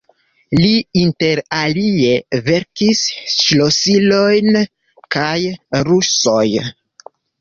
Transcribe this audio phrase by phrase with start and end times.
[0.59, 0.69] Li
[1.01, 2.15] inter alie
[2.47, 3.01] verkis
[3.35, 4.59] ŝlosilon
[5.17, 6.47] por rusoj.